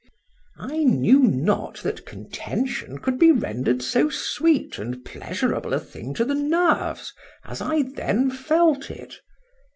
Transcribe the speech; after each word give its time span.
I 0.57 0.77
knew 0.83 1.19
not 1.19 1.75
that 1.83 2.07
contention 2.07 2.97
could 2.97 3.19
be 3.19 3.31
rendered 3.31 3.83
so 3.83 4.09
sweet 4.09 4.79
and 4.79 5.05
pleasurable 5.05 5.75
a 5.75 5.79
thing 5.79 6.15
to 6.15 6.25
the 6.25 6.33
nerves 6.33 7.13
as 7.45 7.61
I 7.61 7.83
then 7.83 8.31
felt 8.31 8.89
it. 8.89 9.17